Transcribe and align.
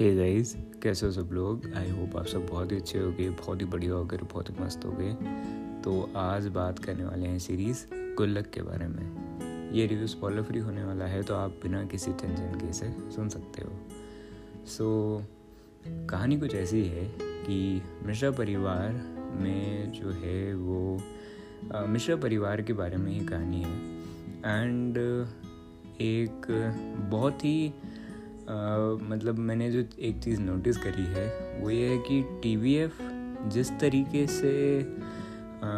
Hey 0.00 0.14
guys 0.16 0.54
कैसे 0.82 1.06
हो 1.06 1.12
सब 1.12 1.30
लोग? 1.32 1.64
आई 1.76 1.90
होप 1.90 2.16
आप 2.16 2.26
सब 2.26 2.46
बहुत 2.46 2.70
ही 2.72 2.76
अच्छे 2.76 2.98
हो 2.98 3.10
गए 3.12 3.28
बहुत 3.30 3.60
ही 3.60 3.66
बढ़िया 3.66 3.94
हो 3.94 4.04
गए 4.04 4.18
बहुत 4.22 4.50
ही 4.50 4.54
मस्त 4.60 4.84
हो 4.84 4.92
गए 4.92 5.12
तो 5.82 6.12
आज 6.16 6.46
बात 6.48 6.78
करने 6.78 7.04
वाले 7.04 7.26
हैं 7.28 7.38
सीरीज़ 7.38 7.84
गुल्लक 8.16 8.46
के 8.46 8.62
बारे 8.62 8.86
में। 8.88 9.72
ये 9.72 9.86
रिव्यू 9.86 10.06
स्पॉलर 10.06 10.42
फ्री 10.42 10.58
होने 10.58 10.84
वाला 10.84 11.04
है 11.04 11.22
तो 11.22 11.34
आप 11.34 11.58
बिना 11.62 11.84
किसी 11.84 12.12
टेंशन 12.12 12.58
के 12.60 12.68
इसे 12.70 12.88
सुन 13.14 13.28
सकते 13.28 13.62
हो। 13.62 13.72
सो 14.66 14.86
so, 15.18 16.08
कहानी 16.10 16.38
कुछ 16.40 16.54
ऐसी 16.54 16.82
है 16.84 17.04
कि 17.18 17.82
मिश्रा 18.06 18.30
परिवार 18.30 18.92
में 19.40 19.92
जो 19.92 20.10
है 20.10 20.54
वो 20.54 21.00
मिश्रा 21.88 22.16
परिवार 22.16 22.62
के 22.62 22.72
बारे 22.72 22.96
में 22.96 23.12
ही 23.12 23.26
कहानी 23.26 23.62
है। 23.62 23.76
एंड 24.60 24.98
एक 26.00 26.46
बहुत 27.10 27.44
ही 27.44 27.72
मतलब 29.10 29.38
मैंने 29.38 29.70
जो 29.70 29.84
एक 29.98 30.18
चीज़ 30.22 30.40
नोटिस 30.40 30.76
करी 30.76 31.04
है 31.06 31.26
वो 31.60 31.70
ये 31.70 31.88
है 31.88 31.98
कि 31.98 32.22
टीवीएफ 32.42 32.98
जिस 33.48 33.70
तरीके 33.70 34.26
से 34.26 34.80
आ, 35.64 35.70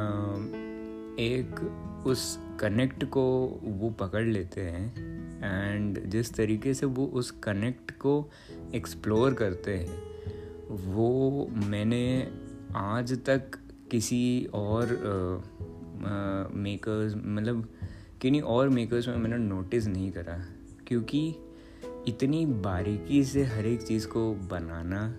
एक 1.18 1.60
उस 2.06 2.38
कनेक्ट 2.60 3.04
को 3.04 3.24
वो 3.62 3.90
पकड़ 3.90 4.24
लेते 4.24 4.60
हैं 4.60 5.12
एंड 5.44 5.98
जिस 6.06 6.34
तरीके 6.34 6.74
से 6.74 6.86
वो 6.86 7.06
उस 7.06 7.30
कनेक्ट 7.30 7.90
को 7.90 8.30
एक्सप्लोर 8.74 9.34
करते 9.34 9.76
हैं 9.76 10.02
वो 10.68 11.48
मैंने 11.66 12.28
आज 12.76 13.12
तक 13.24 13.58
किसी 13.90 14.48
और 14.54 14.86
मेकर्स 16.54 17.14
मतलब 17.16 17.68
किन्हीं 18.20 18.42
और 18.42 18.68
मेकर्स 18.68 19.08
में 19.08 19.16
मैंने 19.16 19.38
नोटिस 19.38 19.86
नहीं 19.86 20.10
करा 20.12 20.38
क्योंकि 20.86 21.34
इतनी 22.08 22.46
बारीकी 22.46 23.24
से 23.24 23.44
हर 23.44 23.66
एक 23.66 23.82
चीज़ 23.82 24.06
को 24.06 24.34
बनाना 24.34 25.16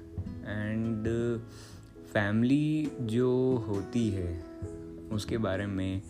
एंड 0.51 1.07
फैमिली 2.13 2.91
जो 3.01 3.55
होती 3.67 4.09
है 4.09 4.45
उसके 5.11 5.37
बारे 5.37 5.65
में 5.65 6.01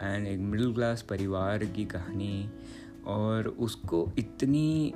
एंड 0.00 0.26
एक 0.26 0.38
मिडिल 0.38 0.74
क्लास 0.74 1.02
परिवार 1.02 1.64
की 1.64 1.84
कहानी 1.84 2.50
और 3.06 3.48
उसको 3.48 4.12
इतनी 4.18 4.92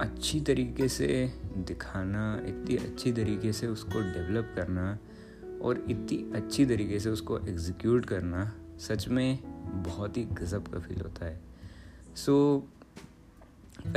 अच्छी 0.00 0.40
तरीके 0.40 0.88
से 0.88 1.32
दिखाना 1.56 2.40
इतनी 2.46 2.76
अच्छी 2.76 3.12
तरीके 3.12 3.52
से 3.52 3.66
उसको 3.66 4.00
डेवलप 4.00 4.52
करना 4.56 4.98
और 5.62 5.84
इतनी 5.90 6.32
अच्छी 6.34 6.66
तरीके 6.66 7.00
से 7.00 7.10
उसको 7.10 7.38
एग्जीक्यूट 7.38 8.04
करना 8.04 8.54
सच 8.78 9.08
में 9.08 9.38
बहुत 9.82 10.16
ही 10.16 10.24
गज़ब 10.24 10.68
का 10.68 10.78
फील 10.78 11.00
होता 11.00 11.26
है। 11.26 11.40
सो 12.16 12.66
so, 12.72 12.77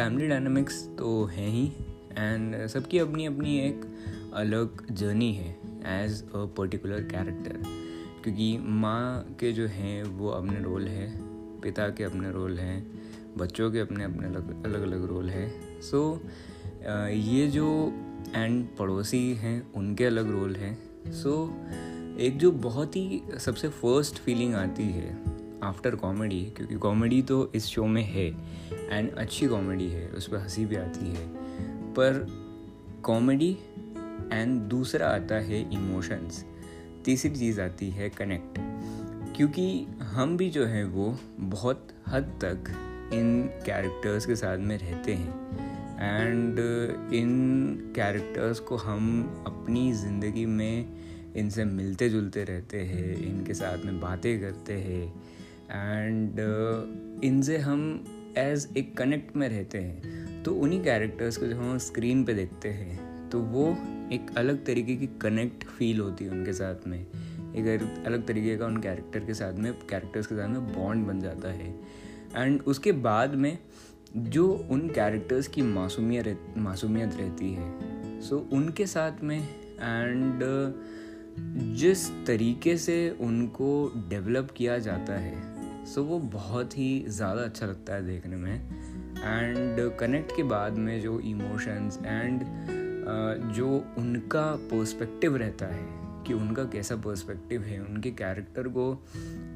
फैमिली 0.02 0.28
डायनामिक्स 0.28 0.88
तो 1.00 1.26
हैं 1.26 1.50
ही 1.50 1.72
एंड 2.18 2.68
सबकी 2.68 3.00
अपनी 3.00 3.26
अपनी 3.26 3.60
एक 3.60 3.82
अलग 4.34 4.92
जर्नी 4.92 5.34
है 5.34 5.52
एज 5.86 6.24
अ 6.24 6.46
पर्टिकुलर 6.58 7.02
कैरेक्टर 7.02 7.58
क्योंकि 8.24 8.58
माँ 8.58 9.36
के 9.40 9.52
जो 9.52 9.68
हैं 9.68 10.04
वो 10.04 10.30
अपने 10.30 10.62
रोल 10.62 10.88
है 10.88 11.22
पिता 11.62 11.90
के 11.90 12.04
अपने 12.04 12.32
रोल 12.32 12.58
हैं 12.60 13.02
बच्चों 13.38 13.72
के 13.72 13.80
अपने 13.80 14.04
अपने 14.04 14.28
अलग 14.28 14.66
अलग 14.66 14.82
अलग 14.82 15.06
रोल 15.06 15.30
है. 15.30 15.52
सो 15.82 16.22
so, 16.24 16.30
ये 17.10 17.48
जो 17.48 17.94
एंड 18.36 18.68
पड़ोसी 18.80 19.34
हैं 19.34 19.74
उनके 19.74 20.06
अलग 20.06 20.32
रोल 20.32 20.56
हैं. 20.56 20.78
सो 21.12 21.48
so, 21.48 22.20
एक 22.20 22.38
जो 22.38 22.52
बहुत 22.52 22.96
ही 22.96 23.22
सबसे 23.40 23.70
फ़र्स्ट 23.70 24.16
फीलिंग 24.16 24.56
आती 24.56 24.84
है 24.84 25.31
आफ्टर 25.64 25.96
कॉमेडी 25.96 26.46
क्योंकि 26.46 26.76
कॉमेडी 26.76 27.22
तो 27.22 27.52
इस 27.56 27.66
शो 27.66 27.86
में 27.86 28.04
है 28.04 28.28
एंड 28.98 29.12
अच्छी 29.16 29.48
कॉमेडी 29.48 29.88
है, 29.88 30.10
उस 30.10 30.28
पर 30.28 30.38
हँसी 30.38 30.66
भी 30.66 30.76
आती 30.76 31.10
है। 31.10 31.28
पर 31.94 32.28
कॉमेडी 33.04 33.58
एंड 34.34 34.62
दूसरा 34.62 35.08
आता 35.08 35.36
है 35.36 35.74
इमोशंस 35.74 36.46
तीसरी 37.06 37.36
चीज़ 37.36 37.62
आती 37.62 37.90
है 37.90 38.10
कनेक्ट 38.10 38.60
क्योंकि 39.38 39.88
हम 40.02 40.38
भी 40.38 40.50
जो 40.50 40.66
है 40.66 40.86
वो 40.86 41.20
बहुत 41.40 41.88
हद 42.08 42.24
तक 42.24 42.64
इन 43.14 43.50
कैरेक्टर्स 43.66 44.26
के 44.26 44.36
साथ 44.36 44.58
में 44.58 44.78
रहते 44.78 45.14
हैं 45.14 45.62
एंड 46.02 46.60
इन 47.14 47.94
कैरेक्टर्स 47.96 48.60
को 48.60 48.76
हम 48.78 49.34
अपनी 49.48 49.94
ज़िंदगी 49.94 50.46
में 50.46 51.02
इनसे 51.36 51.66
मिलते 51.66 52.10
जुलते 52.10 52.44
रहते 52.44 52.80
हैं, 52.82 53.16
इनके 53.16 53.54
साथ 53.54 53.86
में 53.86 54.00
बातें 54.00 54.42
करते 54.42 54.74
हैं 54.74 55.24
एंड 55.72 56.32
uh, 56.32 57.24
इनसे 57.26 57.58
हम 57.58 58.06
एज 58.38 58.68
एक 58.78 58.98
कनेक्ट 58.98 59.36
में 59.36 59.50
रहते 59.50 59.78
हैं। 59.78 60.44
तो 60.44 60.54
उन्हीं 60.56 60.84
कैरेक्टर्स 60.84 61.38
को 61.38 61.48
जब 61.48 61.58
हम 61.58 61.78
स्क्रीन 61.78 62.24
पे 62.24 62.34
देखते 62.34 62.70
हैं 62.70 63.30
तो 63.30 63.40
वो 63.40 63.78
एक 64.12 64.38
अलग 64.38 64.66
तरीके 64.66 64.96
की 64.96 65.08
कनेक्ट 65.08 65.64
फील 65.64 66.00
होती 66.00 66.26
है 66.26 66.32
उनके 66.32 66.54
साथ 66.54 66.88
में। 66.88 67.00
एक 67.00 68.04
अलग 68.06 68.28
तरीके 68.28 68.58
का 68.58 68.66
उन 68.66 68.78
कैरेक्टर 68.78 69.20
के 69.20 69.34
साथ 69.34 69.54
में 69.54 69.74
कैरेक्टर्स 69.74 70.28
के 70.28 70.36
साथ 70.36 70.48
में 70.48 70.74
बॉन्ड 70.74 71.08
बन 71.08 71.20
जाता 71.20 71.52
है। 71.52 71.80
एंड 72.36 72.62
उसके 72.62 72.92
बाद 72.92 73.36
में 73.36 73.58
जो 74.18 74.68
उन 74.72 74.88
कैरेक्टर्स 74.90 75.48
की 75.48 75.62
मासूमियत 75.62 76.28
रह, 76.28 76.38
मासूमियत 76.58 77.16
रहती 77.16 77.54
है 77.54 78.22
सो 78.22 78.36
so, 78.36 78.54
उनके 78.54 78.86
साथ 78.86 79.24
में 79.24 79.40
एंड 79.80 80.44
जिस 81.76 82.10
तरीके 82.26 82.78
से 82.78 83.18
उनको 83.22 83.94
डेवलप 84.10 84.52
किया 84.58 84.78
जाता 84.78 85.14
है 85.14 85.51
सो 85.86 86.02
so, 86.02 86.08
वो 86.08 86.20
बहुत 86.20 86.78
ही 86.78 87.06
ज़्यादा 87.08 87.42
अच्छा 87.42 87.66
लगता 87.66 87.94
है 87.94 88.06
देखने 88.06 88.36
में। 88.36 88.54
एंड 88.54 89.98
कनेक्ट 90.00 90.36
के 90.36 90.44
बाद 90.44 90.78
में 90.78 91.00
जो 91.02 91.20
इमोशंस 91.20 92.00
एंड 92.06 92.44
जो 93.54 93.68
उनका 93.98 94.46
पर्सपेक्टिव 94.72 95.36
रहता 95.38 95.66
है 95.66 95.86
कि 96.28 96.34
उनका 96.34 96.64
कैसा 96.64 96.96
पर्सपेक्टिव 96.96 97.62
है 97.62 97.80
उनके 97.80 98.12
कैरेक्टर 98.12 98.68
को 98.68 98.86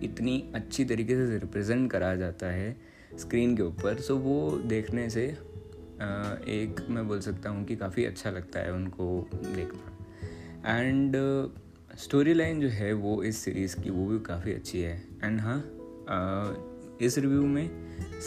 इतनी 0.04 0.52
अच्छी 0.56 0.86
तरीके 0.86 1.16
से 1.16 1.38
रिप्रेजेंट 1.40 1.90
करा 1.92 2.16
जाता 2.16 2.48
है 2.48 2.76
स्क्रीन 3.20 3.56
के 3.58 3.64
ऊपर। 3.64 4.00
सो 4.00 4.18
वो 4.18 4.52
देखने 4.66 5.10
से 5.10 5.26
एक 5.26 6.86
मैं 6.90 7.08
बोल 7.08 7.20
सकता 7.20 7.50
हूँ 7.50 7.64
कि 7.66 7.76
काफ़ी 7.76 8.06
अच्छा 8.06 8.30
लगता 8.30 8.60
है 8.60 8.74
उनको 8.74 9.28
देखना। 9.34 10.78
एंड 10.78 11.16
स्टोरी 11.98 12.34
लाइन 12.34 12.60
जो 12.62 12.68
है 12.70 12.92
वो 12.94 13.22
इस 13.24 13.38
सीरीज़ 13.38 13.76
की 13.82 13.90
वो 13.90 14.06
भी 14.08 14.20
काफ़ी 14.20 14.54
अच्छी 14.54 14.82
है। 14.82 14.96
एंड 15.24 15.40
हाँ 15.40 15.58
इस 17.02 17.18
रिव्यू 17.18 17.42
में 17.42 17.70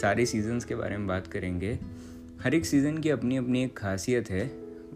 सारे 0.01 0.25
सीजन्स 0.25 0.65
के 0.65 0.75
बारे 0.75 0.97
में 0.97 1.07
बात 1.07 1.27
करेंगे। 1.27 1.77
हर 2.41 2.53
एक 2.53 2.65
सीज़न 2.65 2.97
की 2.97 3.09
अपनी 3.09 3.37
अपनी 3.37 3.63
एक 3.63 3.77
खासियत 3.77 4.29
है 4.29 4.47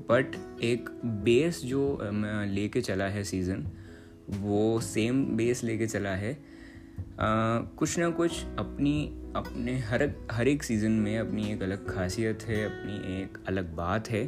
बट 0.09 0.35
एक 0.63 0.89
बेस 1.23 1.61
जो 1.63 1.99
लेके 2.03 2.81
चला 2.81 3.05
है 3.05 3.23
सीज़न 3.23 3.65
वो 4.29 4.79
सेम 4.79 5.23
बेस 5.37 5.63
लेके 5.63 5.87
चला 5.87 6.09
है। 6.09 6.33
कुछ 7.77 7.99
ना 7.99 8.09
कुछ 8.09 8.43
अपनी 8.59 9.19
अपने 9.35 9.77
हर 9.79 10.15
हर 10.31 10.47
एक 10.47 10.63
सीज़न 10.63 10.91
में 10.91 11.19
अपनी 11.19 11.51
एक 11.51 11.61
अलग 11.61 11.95
खासियत 11.95 12.43
है 12.43 12.65
अपनी 12.65 13.21
एक 13.21 13.37
अलग 13.47 13.75
बात 13.75 14.09
है। 14.09 14.25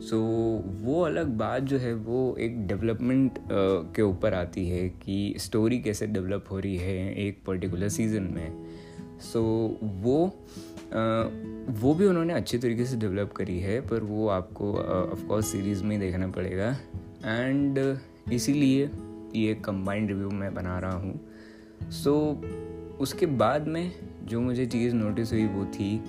सो 0.00 0.16
so, 0.16 0.84
वो 0.84 1.00
अलग 1.02 1.26
बात 1.26 1.62
जो 1.62 1.78
है 1.78 1.94
वो 1.94 2.36
एक 2.36 2.66
डेवलपमेंट 2.66 3.32
uh, 3.32 3.94
के 3.96 4.02
ऊपर 4.02 4.34
आती 4.34 4.68
है 4.68 4.88
कि 4.88 5.34
स्टोरी 5.38 5.78
कैसे 5.78 6.06
डेवलप 6.06 6.44
हो 6.50 6.58
रही 6.58 6.76
है 6.76 7.14
एक 7.14 7.42
पर्टिकुलर 7.46 7.88
सीज़न 7.88 8.22
में। 8.22 8.66
सो 9.20 9.40
so, 9.82 9.88
वो 10.04 10.26
uh, 10.86 11.82
वो 11.82 11.94
भी 11.94 12.06
उन्होंने 12.06 12.34
अच्छे 12.34 12.58
तरीके 12.58 12.84
से 12.84 12.96
डेवलप 12.96 13.32
करी 13.32 13.60
है 13.60 13.80
पर 13.80 14.00
वो 14.00 14.28
आपको 14.28 14.74
ऑफकोर्स 15.12 15.46
सीरीज़ 15.46 15.84
में 15.84 16.00
देखना 16.00 16.28
पड़ेगा। 16.28 16.76
एंड 17.24 17.98
इसीलिए 18.32 18.90
ये 19.36 19.54
कंबाइंड 19.54 20.08
रिव्यू 20.08 20.30
मैं 20.30 20.54
बना 20.54 20.78
रहा 20.78 20.96
हूँ। 20.96 21.20
सो 21.82 22.12
so, 22.12 23.00
उसके 23.00 23.26
बाद 23.26 23.68
में 23.68 23.92
जो 24.24 24.40
मुझे 24.40 24.66
चीज़ 24.66 24.94
नोटिस 24.94 25.32
हुई 25.32 25.46
वो 25.46 25.64
थी 25.64 26.02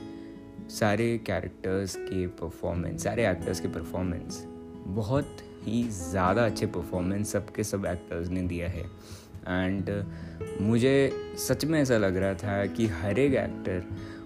सारे 0.69 1.18
कैरेक्टर्स 1.18 1.95
के 1.95 2.25
परफॉर्मेंस 2.28 3.04
सारे 3.04 3.28
एक्टर्स 3.28 3.60
के 3.60 3.68
परफॉर्मेंस 3.68 4.44
बहुत 4.88 5.38
ही 5.63 5.84
ज़्यादा 5.84 6.45
अच्छे 6.45 6.66
परफॉर्मेंस 6.66 7.31
सबके 7.31 7.63
सब 7.63 7.86
एक्टर्स 7.86 8.30
ने 8.30 8.42
दिया 8.42 8.69
है। 8.69 8.84
एंड 9.48 9.90
मुझे 10.62 11.12
सच 11.38 11.66
में 11.66 11.80
ऐसा 11.81 11.98
लग 11.98 12.18
रहा 12.18 12.34
था 12.34 12.66
कि 12.66 12.88
हर 12.88 13.19
एक 13.19 13.34
एक्टर 13.34 13.84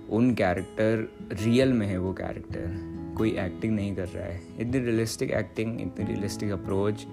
उन 0.09 0.33
कैरेक्टर 0.35 1.07
रियल 1.43 1.73
में 1.73 1.87
है 1.87 1.97
वो 1.97 2.13
कैरेक्टर 2.13 3.13
कोई 3.17 3.31
एक्टिंग 3.37 3.75
नहीं 3.75 3.95
कर 3.95 4.07
रहा 4.07 4.25
है। 4.25 4.41
इतनी 4.59 4.79
रियलिस्टिक 4.79 5.31
एक्टिंग 5.31 5.81
इतनी 5.81 6.05
रियलिस्टिक 6.05 6.51
अप्रोच 6.51 7.05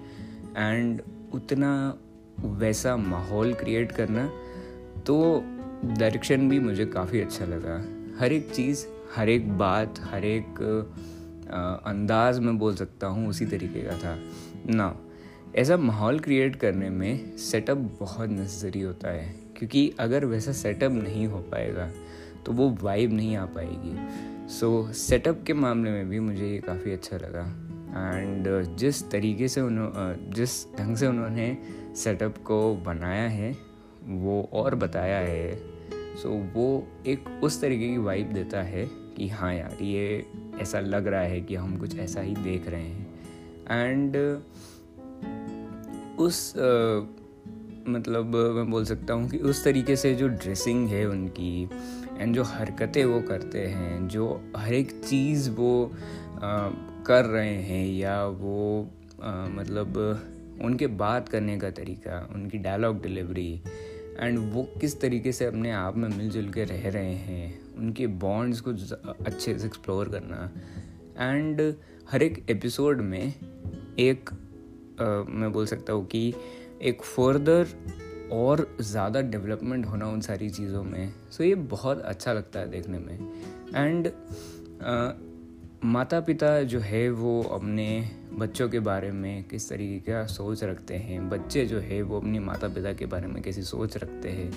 एंड 0.57 1.01
उतना 1.33 1.71
वैसा 2.39 2.95
माहौल 2.97 3.53
क्रिएट 3.53 3.91
करना 3.91 4.25
तो 5.07 5.43
डायरेक्शन 5.85 6.49
भी 6.49 6.59
मुझे 6.59 6.85
काफ़ी 6.85 7.21
अच्छा 7.21 7.45
लगा। 7.45 7.75
हर 8.19 8.31
एक 8.31 8.49
चीज़ 8.51 8.85
हर 9.15 9.29
एक 9.29 9.57
बात 9.57 9.99
हर 10.03 10.25
एक 10.25 10.59
अंदाज 11.85 12.39
में 12.39 12.57
बोल 12.57 12.75
सकता 12.75 13.07
हूँ 13.07 13.27
उसी 13.29 13.45
तरीके 13.45 13.81
का 13.81 13.97
था। 13.97 14.17
ना 14.67 14.95
ऐसा 15.55 15.77
माहौल 15.77 16.19
क्रिएट 16.19 16.55
करने 16.55 16.89
में 16.89 17.37
सेटअप 17.37 17.77
बहुत 17.99 18.29
नेसेसरी 18.29 18.81
होता 18.81 19.09
है 19.09 19.27
क्योंकि 19.57 19.91
अगर 19.99 20.25
वैसा 20.25 20.51
सेटअप 20.51 20.91
नहीं 20.91 21.27
हो 21.27 21.39
पाएगा 21.51 21.89
तो 22.45 22.51
वो 22.51 22.69
वाइब 22.81 23.13
नहीं 23.13 23.35
आ 23.37 23.45
पाएगी। 23.45 24.49
सो 24.49 24.87
so, 24.87 24.93
सेटअप 24.93 25.43
के 25.47 25.53
मामले 25.53 25.91
में 25.91 26.09
भी 26.09 26.19
मुझे 26.19 26.47
ये 26.47 26.57
काफ़ी 26.57 26.91
अच्छा 26.91 27.17
लगा। 27.17 27.43
एंड 27.93 28.75
जिस 28.75 29.11
तरीके 29.11 29.47
से 29.47 29.61
उन्होंने 29.61 30.31
जिस 30.35 30.75
ढंग 30.77 30.95
से 30.95 31.07
उन्होंने 31.07 31.57
सेटअप 31.95 32.37
को 32.37 32.75
बनाया 32.75 33.29
है 33.29 33.55
वो 34.03 34.49
और 34.53 34.75
बताया 34.75 35.17
है। 35.17 35.55
सो 35.91 36.29
so, 36.29 36.55
वो 36.55 36.87
एक 37.07 37.39
उस 37.43 37.61
तरीके 37.61 37.89
की 37.89 37.97
वाइब 37.97 38.33
देता 38.33 38.61
है 38.61 38.85
कि 38.85 39.29
हाँ 39.29 39.53
यार 39.53 39.83
ये 39.83 40.25
ऐसा 40.59 40.79
लग 40.79 41.07
रहा 41.07 41.21
है 41.21 41.41
कि 41.41 41.55
हम 41.55 41.77
कुछ 41.77 41.99
ऐसा 41.99 42.21
ही 42.21 42.35
देख 42.35 42.67
रहे 42.67 42.87
हैं। 42.87 43.13
एंड 43.71 44.17
उस 46.19 46.53
uh, 46.53 47.07
मतलब 47.87 48.35
मैं 48.35 48.71
बोल 48.71 48.85
सकता 48.85 49.13
हूँ 49.13 49.29
कि 49.29 49.37
उस 49.37 49.63
तरीके 49.63 49.95
से 49.95 50.15
जो 50.15 50.27
ड्रेसिंग 50.27 50.87
है 50.87 51.05
उनकी 51.05 51.69
एंड 52.17 52.35
जो 52.35 52.43
हरकतें 52.43 53.05
वो 53.05 53.21
करते 53.21 53.59
हैं 53.59 54.07
जो 54.07 54.53
हर 54.57 54.73
एक 54.73 54.91
चीज़ 54.91 55.51
वो 55.51 55.91
आ, 56.43 56.69
कर 57.07 57.25
रहे 57.25 57.55
हैं 57.55 57.85
या 57.87 58.25
वो 58.25 58.89
आ, 59.23 59.31
मतलब 59.47 59.97
उनके 60.61 60.87
बात 60.87 61.29
करने 61.29 61.57
का 61.59 61.69
तरीका 61.71 62.27
उनकी 62.35 62.57
डायलॉग 62.57 63.01
डिलीवरी 63.03 63.61
एंड 64.19 64.37
वो 64.53 64.63
किस 64.81 64.99
तरीके 65.01 65.31
से 65.31 65.45
अपने 65.45 65.71
आप 65.71 65.97
में 65.97 66.07
मिलजुल 66.09 66.49
के 66.49 66.63
रह 66.63 66.89
रहे 66.89 67.13
हैं 67.15 67.75
उनके 67.77 68.07
बॉन्ड्स 68.07 68.61
को 68.61 68.71
अच्छे 69.25 69.57
से 69.59 69.65
एक्सप्लोर 69.65 70.09
करना। 70.09 70.49
एंड 71.19 71.61
हर 72.11 72.23
एक 72.23 72.45
एपिसोड 72.49 73.01
में 73.01 73.33
एक 73.99 74.29
आ, 74.29 75.05
मैं 75.29 75.51
बोल 75.51 75.65
सकता 75.65 75.93
हूँ 75.93 76.05
कि 76.07 76.33
एक 76.81 77.01
फर्दर 77.01 77.67
और 78.31 78.67
ज़्यादा 78.81 79.21
डेवलपमेंट 79.21 79.85
होना 79.85 80.07
उन 80.07 80.21
सारी 80.21 80.49
चीज़ों 80.49 80.83
में। 80.83 81.13
सो 81.31 81.43
so 81.43 81.49
ये 81.49 81.55
बहुत 81.55 82.01
अच्छा 82.01 82.33
लगता 82.33 82.59
है 82.59 82.69
देखने 82.69 82.99
में। 82.99 83.17
एंड 83.75 84.07
माता 85.85 86.19
पिता 86.19 86.63
जो 86.63 86.79
है 86.79 87.09
वो 87.09 87.43
अपने 87.43 88.11
बच्चों 88.33 88.69
के 88.69 88.79
बारे 88.79 89.11
में 89.11 89.43
किस 89.43 89.69
तरीके 89.69 90.11
का 90.11 90.25
सोच 90.25 90.63
रखते 90.63 90.95
हैं? 90.95 91.29
बच्चे 91.29 91.65
जो 91.65 91.79
है 91.79 92.01
वो 92.01 92.17
अपने 92.17 92.39
माता 92.39 92.67
पिता 92.67 92.93
के 92.93 93.05
बारे 93.05 93.27
में 93.27 93.43
कैसी 93.43 93.61
सोच 93.61 93.97
रखते 93.97 94.29
हैं? 94.29 94.53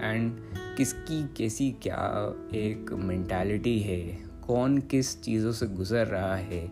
एंड 0.00 0.36
किसकी 0.76 1.34
कैसी 1.36 1.70
क्या 1.70 2.32
एक 2.54 2.92
मैंटेलिटी 2.92 3.80
है? 3.80 4.24
कौन 4.46 4.78
किस 4.78 5.22
चीज़ों 5.22 5.52
से 5.52 5.66
गुज़र 5.66 6.06
रहा 6.06 6.36
है? 6.36 6.70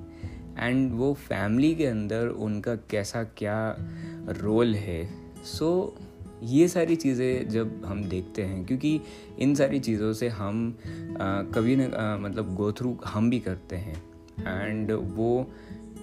एंड 0.58 0.92
वो 0.92 1.14
फैमिली 1.14 1.74
के 1.74 1.86
अंदर 1.86 2.26
उनका 2.26 2.74
कैसा 2.74 3.24
क्या 3.24 3.76
रोल 4.28 4.74
है? 4.74 5.10
सो 5.44 5.96
so, 5.98 6.11
ये 6.42 6.66
सारी 6.68 6.96
चीज़ें 6.96 7.48
जब 7.48 7.82
हम 7.84 8.02
देखते 8.04 8.42
हैं 8.42 8.64
क्योंकि 8.66 9.00
इन 9.38 9.54
सारी 9.54 9.78
चीज़ों 9.80 10.12
से 10.12 10.28
हम 10.28 10.66
आ, 11.20 11.42
कभी 11.54 11.76
न 11.76 11.90
मतलब 12.22 12.54
गो 12.54 12.70
थ्रू 12.72 12.96
हम 13.04 13.30
भी 13.30 13.40
करते 13.40 13.76
हैं। 13.76 13.96
एंड 14.40 14.90
वो 14.90 15.46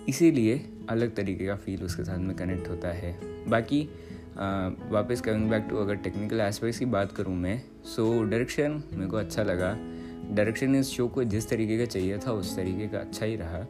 इसीलिए 0.10 0.62
अलग 0.90 1.16
तरीके 1.16 1.46
का 1.46 1.56
फील 1.56 1.84
उसके 1.84 2.04
साथ 2.04 2.18
में 2.18 2.36
कनेक्ट 2.36 2.70
होता 2.70 2.92
है। 2.92 3.18
बाकी 3.50 3.82
वापस 4.92 5.22
कमिंग 5.22 5.50
बैक 5.50 5.68
टू 5.70 5.78
अगर 5.78 5.96
टेक्निकल 5.96 6.40
एस्पेक्ट्स 6.42 6.80
की 6.80 6.86
बात 6.88 7.12
करूँ 7.12 7.36
मैं 7.36 7.62
सो 7.86 8.24
डायरेक्शन 8.24 8.82
मेरे 8.94 9.10
को 9.12 9.18
अच्छा 9.18 9.44
लगा। 9.44 9.76
डायरेक्शन 10.32 10.76
इस 10.76 10.90
शो 10.90 11.08
को 11.08 11.24
जिस 11.26 11.50
तरीके 11.50 11.78
का 11.78 11.86
चाहिए 11.86 12.18
था 12.18 12.32
उस 12.32 12.56
तरीके 12.56 12.88
का 12.88 13.00
अच्छा 13.00 13.26
ही 13.26 13.36
रहा। 13.36 13.66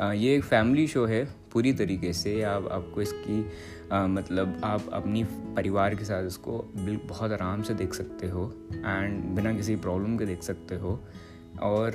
आ, 0.00 0.12
ये 0.12 0.34
एक 0.36 0.44
फैमिली 0.44 0.86
शो 0.86 1.04
है 1.06 1.24
पूरी 1.56 1.72
तरीके 1.72 2.12
से 2.12 2.42
आप 2.42 2.66
आपको 2.68 3.02
इसकी 3.02 3.50
आ, 3.92 4.06
मतलब 4.06 4.60
आप 4.64 4.88
अपनी 4.92 5.24
परिवार 5.24 5.94
के 5.94 6.04
साथ 6.04 6.26
इसको 6.26 6.72
बहुत 7.08 7.32
आराम 7.32 7.62
से 7.62 7.74
देख 7.74 7.94
सकते 7.94 8.28
हो 8.28 8.54
एंड 8.72 9.24
बिना 9.24 9.54
किसी 9.54 9.76
प्रॉब्लम 9.76 10.16
के 10.16 10.26
देख 10.26 10.42
सकते 10.42 10.74
हो। 10.74 11.00
और 11.62 11.92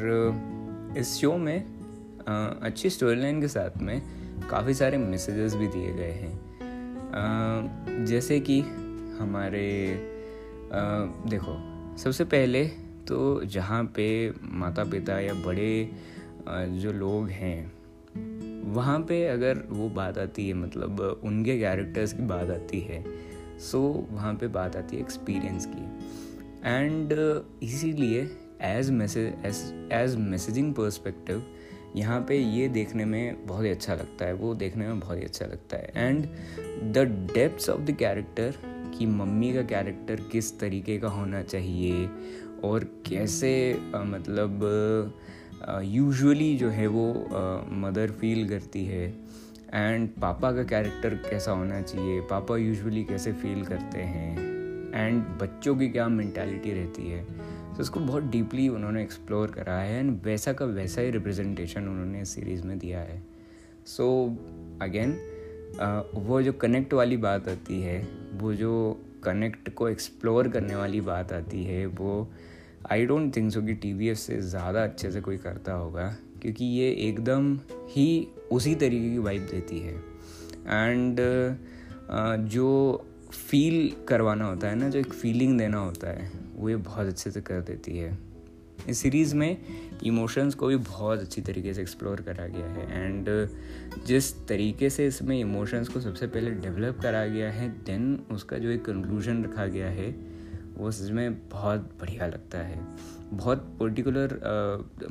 इस 0.97 1.15
शो 1.15 1.37
में 1.37 1.59
आ, 2.27 2.45
अच्छी 2.61 2.89
स्टोरी 2.89 3.21
लाइन 3.21 3.41
के 3.41 3.47
साथ 3.47 3.77
में 3.77 4.01
काफ़ी 4.49 4.73
सारे 4.73 4.97
मैसेजेस 4.97 5.55
भी 5.55 5.67
दिए 5.67 5.93
गए 5.93 6.11
हैं। 6.11 8.05
जैसे 8.05 8.39
कि 8.39 8.59
हमारे 9.21 9.93
आ, 10.73 11.05
देखो 11.29 11.57
सबसे 11.97 12.23
पहले 12.23 12.65
तो 13.07 13.43
जहाँ 13.45 13.83
पे 13.83 14.33
माता 14.43 14.83
पिता 14.83 15.19
या 15.19 15.33
बड़े 15.33 15.91
जो 16.49 16.91
लोग 16.91 17.29
हैं 17.29 17.80
वहाँ 18.63 18.99
पे 18.99 19.25
अगर 19.27 19.63
वो 19.69 19.89
बात 19.89 20.17
आती 20.17 20.47
है 20.47 20.53
मतलब 20.53 21.21
उनके 21.23 21.59
कैरेक्टर्स 21.59 22.13
की 22.13 22.23
बात 22.23 22.49
आती 22.49 22.79
है 22.79 23.03
सो 23.59 24.05
so, 24.07 24.13
वहाँ 24.13 24.33
पे 24.33 24.47
बात 24.47 24.75
आती 24.75 24.95
है 24.95 25.01
एक्सपीरियंस 25.01 25.65
की। 25.65 25.83
एंड 26.65 27.13
इसीलिए 27.63 28.29
as 28.61 28.89
message 28.89 29.91
as 29.91 30.15
messaging 30.15 30.73
perspective 30.73 31.43
यहाँ 31.95 32.25
पे 32.27 32.37
ये 32.37 32.67
देखने 32.67 33.05
में 33.05 33.47
बहुत 33.47 33.65
ही 33.65 33.69
अच्छा 33.69 33.93
लगता 33.93 34.25
है 34.25 34.33
वो 34.33 34.53
देखने 34.55 34.87
में 34.87 34.99
बहुत 34.99 35.17
ही 35.17 35.23
अच्छा 35.23 35.45
लगता 35.45 35.77
है। 35.77 35.91
And 35.95 36.25
the 36.93 36.97
depths 37.33 37.69
of 37.69 37.81
the 37.81 37.91
character 37.91 38.53
कि 38.97 39.05
मम्मी 39.05 39.53
का 39.53 39.61
कैरेक्टर 39.61 40.15
किस 40.31 40.59
तरीके 40.59 40.97
का 40.97 41.07
होना 41.07 41.43
चाहिए 41.43 42.09
और 42.63 42.83
कैसे 42.83 43.79
मतलब 43.95 44.59
यूजुअली 45.83 46.57
जो 46.57 46.69
है 46.69 46.87
वो 46.87 47.27
मदर 47.71 48.11
फील 48.11 48.49
करती 48.49 48.85
है। 48.85 49.13
एंड 49.73 50.09
पापा 50.21 50.51
का 50.51 50.63
कैरेक्टर 50.63 51.13
कैसा 51.29 51.51
होना 51.51 51.81
चाहिए? 51.81 52.21
पापा 52.21 52.57
यूजुअली 52.57 53.03
कैसे 53.03 53.33
फील 53.33 53.65
करते 53.65 53.99
हैं? 53.99 54.39
एंड 54.95 55.23
बच्चों 55.41 55.75
की 55.75 55.89
क्या 55.89 56.07
मैंटेलिटी 56.07 56.71
रहती 56.71 57.09
है? 57.09 57.23
तो 57.23 57.75
so, 57.75 57.81
उसको 57.81 57.99
बहुत 57.99 58.23
डीपली 58.23 58.69
उन्होंने 58.69 59.01
एक्सप्लोर 59.03 59.51
करा 59.51 59.77
है 59.77 59.99
एंड 59.99 60.21
वैसा 60.23 60.53
का 60.53 60.65
वैसा 60.65 61.01
ही 61.01 61.09
रिप्रेजेंटेशन 61.09 61.87
उन्होंने 61.87 62.25
सीरीज़ 62.25 62.63
में 62.63 62.79
दिया 62.79 62.99
है। 62.99 63.21
सो 63.85 64.27
so, 64.27 64.83
अगेन 64.83 65.17
वो 66.15 66.41
जो 66.41 66.53
कनेक्ट 66.53 66.93
वाली 66.93 67.17
बात 67.17 67.47
आती 67.47 67.81
है 67.81 68.07
वो 68.33 68.53
जो 68.53 69.01
कनेक्ट 69.23 69.69
को 69.69 69.89
एक्सप्लोर 69.89 70.47
करने 70.47 70.75
वाली 70.75 71.01
बात 71.01 71.33
आती 71.33 71.63
है 71.63 71.85
वो 71.85 72.31
आई 72.91 73.05
डोंट 73.05 73.35
थिंक 73.35 73.51
सो 73.51 73.61
कि 73.61 73.73
टी 73.73 73.93
वी 73.93 74.13
से 74.15 74.41
ज़्यादा 74.41 74.83
अच्छे 74.83 75.11
से 75.11 75.21
कोई 75.21 75.37
करता 75.37 75.73
होगा 75.73 76.07
क्योंकि 76.41 76.65
ये 76.65 76.89
एकदम 77.09 77.59
ही 77.89 78.27
उसी 78.51 78.75
तरीके 78.75 79.09
की 79.09 79.17
वाइब 79.17 79.47
देती 79.51 79.79
है। 79.79 79.95
एंड 80.67 81.19
uh, 81.19 82.49
जो 82.51 83.05
फील 83.31 83.91
करवाना 84.07 84.45
होता 84.45 84.67
है 84.67 84.75
ना 84.75 84.89
जो 84.89 84.99
एक 84.99 85.13
फीलिंग 85.13 85.57
देना 85.57 85.77
होता 85.77 86.09
है 86.09 86.31
वो 86.55 86.69
ये 86.69 86.75
बहुत 86.75 87.07
अच्छे 87.07 87.31
से 87.31 87.41
कर 87.41 87.61
देती 87.61 87.97
है। 87.97 88.17
इस 88.89 88.97
सीरीज़ 88.97 89.35
में 89.35 89.57
इमोशंस 90.03 90.55
को 90.55 90.67
भी 90.67 90.75
बहुत 90.75 91.19
अच्छी 91.19 91.41
तरीके 91.41 91.73
से 91.73 91.81
एक्सप्लोर 91.81 92.21
करा 92.21 92.47
गया 92.47 92.67
है। 92.67 93.03
एंड 93.03 93.29
जिस 94.05 94.33
तरीके 94.47 94.89
से 94.89 95.07
इसमें 95.07 95.39
इमोशंस 95.39 95.87
को 95.87 95.99
सबसे 95.99 96.27
पहले 96.27 96.51
डेवलप 96.51 96.99
करा 97.01 97.25
गया 97.27 97.51
है 97.51 97.69
देन 97.85 98.19
उसका 98.31 98.57
जो 98.57 98.69
एक 98.69 98.85
कंक्लूजन 98.85 99.43
रखा 99.43 99.65
गया 99.67 99.89
है 99.89 100.09
वो 100.81 100.91
सच 100.91 101.11
में 101.11 101.49
बहुत 101.49 101.89
बढ़िया 102.01 102.27
लगता 102.27 102.57
है। 102.57 102.77
बहुत 103.33 103.57
पर्टिकुलर 103.79 104.39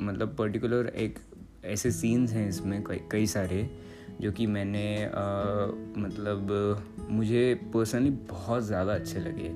मतलब 0.01 0.35
पर्टिकुलर 0.39 0.87
एक 0.95 1.19
ऐसे 1.65 1.91
सीन्स 1.91 2.31
हैं 2.33 2.47
इसमें 2.49 2.83
कई 2.83 2.99
कई 3.11 3.25
सारे 3.27 3.69
जो 4.21 4.31
कि 4.31 4.47
मैंने 4.47 5.05
आ, 5.05 5.11
मतलब 5.97 7.07
मुझे 7.09 7.53
पर्सनली 7.73 8.09
बहुत 8.09 8.63
ज़्यादा 8.63 8.93
अच्छे 8.93 9.19
लगे। 9.19 9.53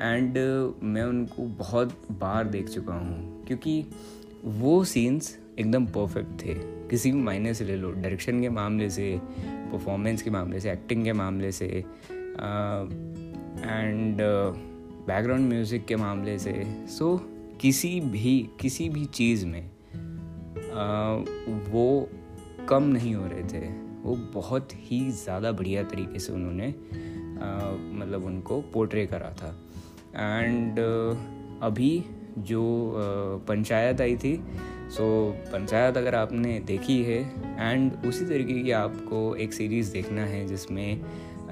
एंड 0.00 0.38
मैं 0.84 1.02
उनको 1.02 1.42
बहुत 1.58 1.92
बार 2.20 2.44
देख 2.48 2.68
चुका 2.68 2.94
हूँ 2.94 3.44
क्योंकि 3.46 3.84
वो 4.44 4.84
सीन्स 4.84 5.36
एकदम 5.58 5.86
परफेक्ट 5.88 6.40
थे। 6.44 6.54
किसी 6.88 7.12
भी 7.12 7.18
मायने 7.22 7.54
से 7.54 7.64
ले 7.64 7.76
लो 7.76 7.90
डायरेक्शन 7.92 8.40
के 8.40 8.48
मामले 8.50 8.88
से 8.90 9.20
परफॉर्मेंस 9.72 10.22
के 10.22 10.30
मामले 10.30 10.60
से 10.60 10.70
एक्टिंग 10.72 11.04
के 11.04 11.12
मामले 11.12 11.52
से 11.52 11.66
एंड 13.66 14.20
uh, 14.20 14.67
बैकग्राउंड 15.08 15.48
म्यूज़िक 15.48 15.84
के 15.86 15.96
मामले 15.96 16.38
से 16.38 16.52
सो 16.88 17.14
so, 17.16 17.60
किसी 17.60 18.00
भी 18.00 18.38
किसी 18.60 18.88
भी 18.88 19.04
चीज़ 19.04 19.46
में 19.46 19.62
आ, 19.62 21.14
वो 21.70 22.08
कम 22.68 22.82
नहीं 22.82 23.14
हो 23.14 23.26
रहे 23.26 23.42
थे। 23.42 23.66
वो 24.02 24.14
बहुत 24.34 24.68
ही 24.80 25.00
ज़्यादा 25.12 25.52
बढ़िया 25.52 25.82
तरीके 25.82 26.18
से 26.18 26.32
उन्होंने 26.32 26.68
मतलब 27.98 28.24
उनको 28.24 28.60
पोर्ट्रे 28.74 29.06
करा 29.06 29.30
था। 29.32 29.48
एंड 30.16 30.78
अभी 31.62 32.04
जो 32.38 32.62
पंचायत 33.48 34.00
आई 34.00 34.16
थी 34.16 34.34
सो 34.36 35.04
so, 35.30 35.52
पंचायत 35.52 35.96
अगर 35.96 36.14
आपने 36.14 36.58
देखी 36.66 37.02
है 37.02 37.20
एंड 37.60 38.06
उसी 38.06 38.24
तरीके 38.24 38.62
की 38.62 38.70
आपको 38.70 39.34
एक 39.36 39.52
सीरीज़ 39.52 39.92
देखना 39.92 40.24
है 40.24 40.46
जिसमें 40.46 41.00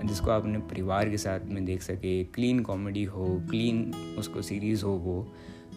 जिसको 0.04 0.30
आप 0.30 0.42
अपने 0.42 0.58
परिवार 0.70 1.08
के 1.10 1.18
साथ 1.18 1.40
में 1.46 1.64
देख 1.64 1.82
सके 1.82 2.22
क्लीन 2.34 2.60
कॉमेडी 2.60 3.04
हो 3.04 3.26
क्लीन 3.50 3.92
उसको 4.18 4.42
सीरीज़ 4.42 4.84
हो 4.84 4.92
वो 5.04 5.26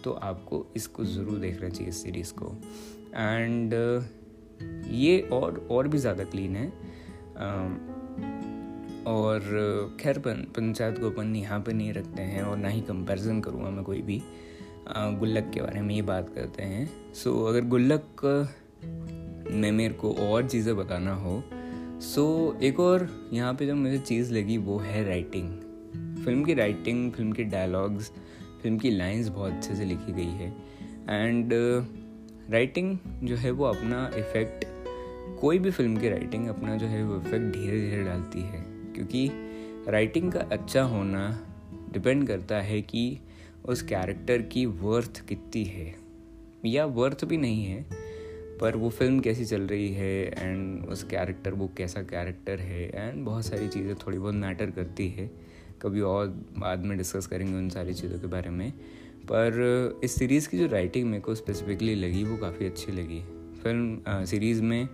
तो 0.04 0.12
आपको 0.12 0.64
इसको 0.76 1.04
ज़रूर 1.04 1.38
देखना 1.38 1.68
चाहिए 1.68 1.88
इस 1.88 2.02
सीरीज़ 2.02 2.32
को। 2.34 2.54
एंड 3.14 3.74
ये 4.92 5.20
और 5.32 5.66
और 5.70 5.88
भी 5.88 5.98
ज़्यादा 5.98 6.24
क्लीन 6.24 6.56
है। 6.56 6.66
और 9.06 9.40
खैर 10.00 10.18
पन 10.18 10.46
पंचायत 10.56 10.98
को 10.98 11.10
अपन 11.10 11.34
यहाँ 11.36 11.60
पर 11.60 11.72
नहीं 11.72 11.92
रखते 11.92 12.22
हैं 12.22 12.42
और 12.42 12.56
ना 12.56 12.68
ही 12.68 12.80
कंपैरिजन 12.80 13.40
करूँगा 13.40 13.70
मैं 13.70 13.84
कोई 13.84 14.02
भी। 14.02 14.22
गुल्लक 15.18 15.50
के 15.54 15.60
बारे 15.60 15.80
में 15.80 15.94
ये 15.94 16.02
बात 16.02 16.28
करते 16.34 16.62
हैं। 16.62 16.88
सो 17.14 17.30
so, 17.30 17.48
अगर 17.48 17.64
गुल्लक 17.68 18.22
में 19.52 19.70
मेरे 19.72 19.94
को 19.94 20.12
और 20.22 20.48
चीज़ें 20.48 20.76
बताना 20.76 21.14
हो 21.14 21.42
सो 22.00 22.54
so, 22.56 22.62
एक 22.62 22.80
और 22.80 23.30
यहाँ 23.32 23.54
पे 23.54 23.66
जो 23.66 23.74
मुझे 23.74 23.98
चीज़ 23.98 24.34
लगी 24.34 24.56
वो 24.56 24.78
है 24.78 25.04
राइटिंग 25.04 25.50
फ़िल्म 26.24 26.44
की 26.44 26.54
राइटिंग 26.54 27.12
फ़िल्म 27.12 27.32
के 27.32 27.44
डायलॉग्स 27.44 28.10
फ़िल्म 28.62 28.78
की 28.78 28.90
लाइंस 28.90 29.28
बहुत 29.28 29.52
अच्छे 29.52 29.74
से 29.74 29.84
लिखी 29.84 30.12
गई 30.12 30.26
है. 30.26 30.56
एंड 31.10 31.50
राइटिंग 32.50 32.98
uh, 32.98 33.24
जो 33.24 33.36
है 33.36 33.50
वो 33.50 33.64
अपना 33.64 34.10
इफ़ेक्ट 34.14 34.64
कोई 35.40 35.58
भी 35.58 35.70
फ़िल्म 35.70 35.96
की 35.96 36.08
राइटिंग 36.08 36.48
अपना 36.48 36.76
जो 36.76 36.86
है 36.86 37.04
वो 37.04 37.16
इफ़ेक्ट 37.16 37.56
धीरे 37.56 37.80
धीरे 37.80 38.04
डालती 38.04 38.40
है. 38.40 38.64
क्योंकि 38.68 39.30
राइटिंग 39.88 40.32
का 40.32 40.40
अच्छा 40.40 40.82
होना 40.82 41.46
डिपेंड 41.92 42.26
करता 42.26 42.56
है 42.56 42.82
कि 42.82 43.18
उस 43.64 43.82
कैरेक्टर 43.82 44.42
की 44.42 44.66
वर्थ 44.66 45.26
कितनी 45.26 45.64
है. 45.64 45.94
या 46.66 46.86
वर्थ 46.86 47.24
भी 47.24 47.36
नहीं 47.36 47.64
है 47.64 48.09
पर 48.60 48.76
वो 48.76 48.88
फ़िल्म 48.90 49.20
कैसी 49.20 49.44
चल 49.44 49.62
रही 49.62 49.92
है 49.94 50.14
एंड 50.38 50.86
उस 50.86 51.02
कैरेक्टर 51.10 51.54
वो 51.54 51.70
कैसा 51.76 52.02
कैरेक्टर 52.02 52.60
है 52.60 52.88
एंड 52.88 53.24
बहुत 53.24 53.46
सारी 53.46 53.68
चीज़ें 53.68 53.94
थोड़ी 53.96 54.18
बहुत 54.18 54.34
मैटर 54.34 54.70
करती 54.70 55.08
है। 55.08 55.30
कभी 55.82 56.00
और 56.00 56.26
बाद 56.58 56.84
में 56.84 56.96
डिस्कस 56.98 57.26
करेंगे 57.26 57.56
उन 57.58 57.68
सारी 57.70 57.94
चीज़ों 57.94 58.18
के 58.18 58.26
बारे 58.26 58.50
में। 58.50 58.70
पर 59.30 60.00
इस 60.04 60.14
सीरीज़ 60.14 60.48
की 60.48 60.58
जो 60.58 60.66
राइटिंग 60.66 61.08
मेरे 61.10 61.20
को 61.20 61.34
स्पेसिफिकली 61.34 61.94
लगी 61.94 62.24
वो 62.24 62.36
काफ़ी 62.36 62.66
अच्छी 62.66 62.92
लगी। 62.92 63.20
फ़िल्म 63.62 64.24
सीरीज़ 64.24 64.62
में 64.62 64.88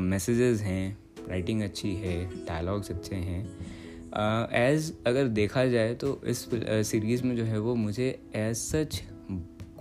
मैसेजेस 0.00 0.60
हैं 0.60 0.98
राइटिंग 1.28 1.62
अच्छी 1.62 1.94
है 1.96 2.24
डायलॉग्स 2.46 2.90
अच्छे 2.90 3.16
हैं। 3.16 3.42
एज़ 4.54 4.92
uh, 4.92 5.06
अगर 5.06 5.28
देखा 5.28 5.64
जाए 5.66 5.94
तो 5.94 6.20
इस 6.26 6.38
सीरीज़ 6.88 7.20
uh, 7.20 7.26
में 7.26 7.36
जो 7.36 7.44
है 7.44 7.58
वो 7.58 7.74
मुझे 7.74 8.08
एज 8.34 8.56
सच 8.56 9.02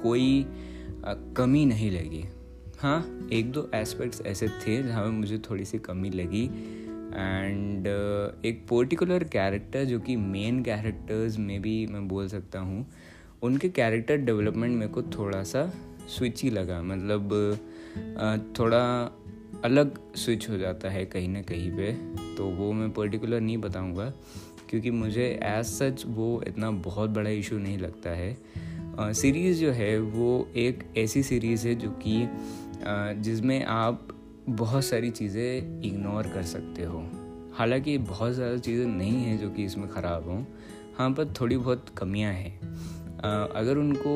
कोई 0.02 0.44
uh, 0.44 1.16
कमी 1.38 1.66
नहीं 1.66 1.92
लगी। 1.92 2.24
हाँ 2.82 3.30
एक 3.34 3.52
दो 3.52 3.70
एस्पेक्ट्स 3.76 4.22
ऐसे 4.22 4.48
थे 4.48 4.84
जहाँ 4.84 5.04
में 5.06 5.12
मुझे 5.12 5.38
थोड़ी 5.38 5.64
सी 5.66 5.78
कमी 5.78 6.10
लगी। 6.10 6.44
एंड 7.14 7.88
uh, 7.88 8.46
एक 8.46 8.66
पर्टिकुलर 8.70 9.24
कैरेक्टर 9.24 9.86
जो 9.86 10.00
कि 10.00 10.16
मेन 10.16 10.62
कैरेक्टर्स 10.64 11.38
में 11.38 11.62
भी 11.62 11.86
मैं 11.88 12.08
बोल 12.08 12.28
सकता 12.28 12.60
हूँ 12.60 12.86
उनके 13.42 13.70
कैरेक्टर 13.70 14.18
डेवलपमेंट 14.18 14.78
मेरे 14.78 14.92
को 14.92 15.02
थोड़ा 15.02 15.44
सा 15.44 15.66
स्विच 16.10 16.44
ही 16.44 16.50
लगा। 16.50 16.82
मतलब 16.82 17.30
uh, 17.30 18.60
थोड़ा 18.60 18.84
अलग 19.66 19.98
स्विच 20.16 20.50
हो 20.50 20.58
जाता 20.58 20.90
है 20.90 21.06
कहीं 21.06 21.30
ना 21.30 21.42
कहीं 21.42 21.72
पे। 21.72 21.92
तो 22.36 22.46
वो 22.46 22.72
मैं 22.74 22.92
पर्टिकुलर 22.92 23.42
नहीं 23.42 23.58
बताऊँगा 23.58 24.14
क्योंकि 24.70 24.92
मुझे 24.92 25.28
एज 25.44 25.66
सच 25.66 26.04
वो 26.06 26.44
इतना 26.48 26.72
बहुत 26.72 27.10
बड़ा 27.10 27.30
इशू 27.30 27.58
नहीं 27.58 27.78
लगता 27.78 28.10
है। 28.10 28.38
सीरीज़ 29.00 29.56
uh, 29.56 29.62
जो 29.62 29.72
है 29.72 30.00
वो 30.00 30.48
एक 30.56 30.84
ऐसी 30.98 31.24
सीरीज़ 31.24 31.68
है 31.68 31.76
जो 31.76 31.90
कि 31.90 32.28
जिसमें 32.84 33.64
आप 33.66 34.08
बहुत 34.50 34.84
सारी 34.86 35.10
चीज़ें 35.12 35.82
इग्नोर 35.84 36.28
कर 36.28 36.44
सकते 36.46 36.84
हो। 36.84 37.04
हालाँकि 37.56 37.98
बहुत 37.98 38.34
ज़्यादा 38.34 38.58
चीज़ें 38.58 38.86
नहीं 38.88 39.24
हैं 39.24 39.38
जो 39.40 39.50
कि 39.50 39.64
इसमें 39.66 39.88
ख़राब 39.90 40.30
हों। 40.30 40.44
हाँ 40.98 41.10
पर 41.12 41.34
थोड़ी 41.42 41.58
बहुत 41.58 41.90
कमियाँ 41.98 42.34
हैं। 42.34 42.56
अगर 43.52 43.78
उनको 43.78 44.12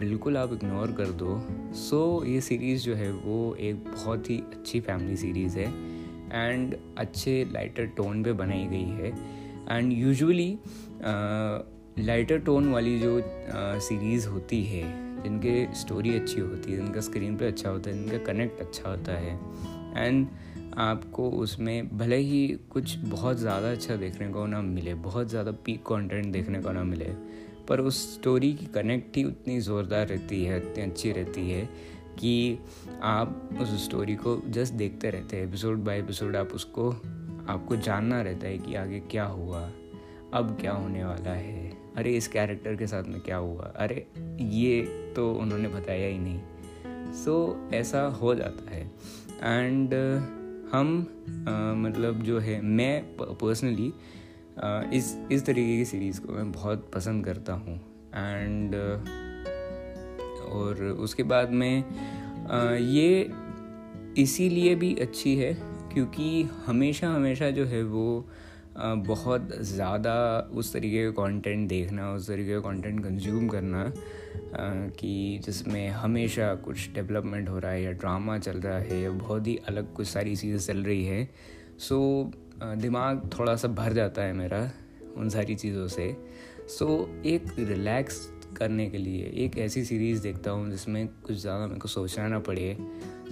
बिल्कुल 0.00 0.36
आप 0.36 0.52
इग्नोर 0.52 0.92
कर 0.92 1.10
दो 1.12 1.40
सो 1.76 2.24
ये 2.24 2.40
सीरीज़ 2.40 2.82
जो 2.82 2.94
है 2.94 3.10
वो 3.12 3.54
एक 3.60 3.84
बहुत 3.84 4.30
ही 4.30 4.36
अच्छी 4.38 4.80
फैमिली 4.80 5.16
सीरीज़ 5.16 5.58
है 5.58 5.66
एंड 6.34 6.76
अच्छे 6.98 7.32
लाइटर 7.52 7.86
टोन 7.96 8.22
पे 8.24 8.32
बनाई 8.32 8.66
गई 8.66 8.90
है। 9.00 9.12
एंड 9.68 9.92
यूजुअली 9.92 10.58
लाइटर 11.98 12.38
टोन 12.38 12.72
वाली 12.72 12.98
जो 13.00 13.20
सीरीज़ 13.80 14.28
होती 14.28 14.62
है 14.64 14.82
जिनके 15.24 15.66
स्टोरी 15.74 16.14
अच्छी 16.14 16.40
होती 16.40 16.72
है 16.72 16.76
जिनका 16.76 17.00
स्क्रीन 17.00 17.36
पे 17.36 17.46
अच्छा 17.46 17.70
होता 17.70 17.90
है 17.90 17.96
जिनका 17.96 18.24
कनेक्ट 18.24 18.60
अच्छा 18.60 18.88
होता 18.88 19.12
है। 19.12 19.38
एंड 19.96 20.26
आपको 20.78 21.28
उसमें 21.32 21.96
भले 21.98 22.16
ही 22.18 22.46
कुछ 22.70 22.96
बहुत 22.98 23.36
ज़्यादा 23.38 23.70
अच्छा 23.70 23.96
देखने 23.96 24.28
को 24.28 24.46
ना 24.46 24.60
मिले, 24.62 24.94
बहुत 24.94 25.28
ज़्यादा 25.28 25.52
पीक 25.64 25.82
कंटेंट 25.82 26.32
देखने 26.32 26.60
को 26.62 26.72
ना 26.72 26.82
मिले, 26.84 27.12
पर 27.68 27.80
उस 27.80 28.02
स्टोरी 28.14 28.52
की 28.52 28.66
कनेक्ट 28.66 29.16
ही 29.16 29.24
उतनी 29.24 29.60
ज़ोरदार 29.60 30.06
रहती 30.06 30.42
है, 30.44 30.56
इतनी 30.58 30.82
अच्छी 30.82 31.12
रहती 31.12 31.50
है 31.50 31.64
कि 32.18 32.58
आप 33.02 33.58
उस 33.60 33.84
स्टोरी 33.84 34.14
को 34.16 34.40
जस्ट 34.48 34.74
देखते 34.74 35.10
रहते 35.10 35.36
हैं। 35.36 35.46
एपिसोड 35.48 35.84
बाय 35.84 35.98
एपिसोड 35.98 36.36
आप 36.36 36.52
उसको, 36.54 36.90
आपको 37.48 37.76
जानना 37.76 38.20
रहता 38.22 38.46
है 38.46 38.58
कि 38.58 38.74
आगे 38.74 39.00
क्या 39.10 39.24
हुआ, 39.24 39.62
अब 40.34 40.56
क्या 40.60 40.72
होने 40.72 41.04
वाला 41.04 41.30
है। 41.30 41.73
अरे 41.96 42.16
इस 42.16 42.28
कैरेक्टर 42.28 42.76
के 42.76 42.86
साथ 42.86 43.04
में 43.04 43.20
क्या 43.20 43.36
हुआ? 43.36 43.62
अरे 43.76 44.06
ये 44.40 44.82
तो 45.16 45.32
उन्होंने 45.34 45.68
बताया 45.68 46.08
ही 46.08 46.18
नहीं। 46.18 46.40
सो 47.12 47.34
so, 47.66 47.74
ऐसा 47.74 48.02
हो 48.02 48.34
जाता 48.34 48.70
है। 48.70 48.90
एंड 49.42 49.88
uh, 49.88 50.74
हम 50.74 51.06
uh, 51.26 51.76
मतलब 51.76 52.22
जो 52.22 52.38
है 52.38 52.60
मैं 52.60 53.16
पर्सनली 53.20 53.92
uh, 54.56 54.92
इस 54.94 55.18
इस 55.32 55.46
तरीके 55.46 55.76
की 55.76 55.84
सीरीज़ 55.84 56.20
को 56.20 56.32
मैं 56.32 56.52
बहुत 56.52 56.90
पसंद 56.94 57.24
करता 57.24 57.52
हूँ। 57.52 57.76
एंड 58.14 58.74
और 60.44 60.96
उसके 61.00 61.22
बाद 61.22 61.50
में 61.50 61.84
ये 62.76 63.30
इसीलिए 64.18 64.74
भी 64.74 64.94
अच्छी 64.96 65.36
है 65.36 65.54
क्योंकि 65.92 66.42
हमेशा 66.66 67.08
हमेशा 67.08 67.50
जो 67.50 67.64
है 67.64 67.82
वो 67.82 68.28
बहुत 68.76 69.48
ज़्यादा 69.62 70.14
उस 70.52 70.72
तरीके 70.72 71.04
का 71.04 71.22
कंटेंट 71.22 71.68
देखना, 71.68 72.10
उस 72.12 72.28
तरीके 72.28 72.54
का 72.54 72.60
कंटेंट 72.60 73.02
कंज्यूम 73.04 73.48
करना 73.48 73.92
कि 74.90 75.40
जिसमें 75.44 75.88
हमेशा 75.90 76.54
कुछ 76.54 76.88
डेवलपमेंट 76.94 77.48
हो 77.48 77.58
रहा 77.58 77.72
है 77.72 77.82
या 77.82 77.92
ड्रामा 77.92 78.38
चल 78.38 78.58
रहा 78.58 78.78
है 78.78 79.00
या 79.02 79.10
बहुत 79.12 79.46
ही 79.46 79.56
अलग 79.68 79.92
कुछ 79.94 80.06
सारी 80.08 80.34
चीज़ें 80.36 80.58
चल 80.58 80.82
रही 80.84 81.04
है। 81.04 81.28
सो 81.78 82.32
दिमाग 82.62 83.30
थोड़ा 83.38 83.54
सा 83.56 83.68
भर 83.70 83.92
जाता 83.92 84.22
है 84.22 84.32
मेरा 84.32 84.70
उन 85.16 85.28
सारी 85.28 85.54
चीज़ों 85.54 85.86
से। 85.88 86.16
सो 86.68 86.86
एक 87.26 87.46
रिलैक्स 87.58 88.28
करने 88.56 88.88
के 88.90 88.98
लिए 88.98 89.32
एक 89.44 89.58
ऐसी 89.58 89.84
सीरीज़ 89.84 90.22
देखता 90.22 90.50
हूँ 90.50 90.70
जिसमें 90.70 91.06
कुछ 91.26 91.36
ज़्यादा 91.36 91.66
मेरे 91.66 91.80
को 91.80 91.88
सोचना 91.88 92.26
ना 92.28 92.38
पड़े 92.40 92.76